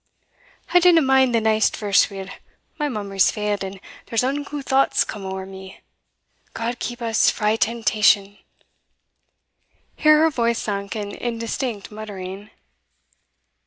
[0.73, 2.25] I dinna mind the neist verse weel
[2.79, 5.81] my memory's failed, and theres unco thoughts come ower me
[6.55, 8.39] God keep us frae temptation!"
[9.95, 12.49] Here her voice sunk in indistinct muttering.